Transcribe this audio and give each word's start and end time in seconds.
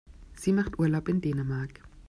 Sie 0.33 0.51
macht 0.51 0.79
Urlaub 0.79 1.09
in 1.09 1.21
Dänemark. 1.21 1.79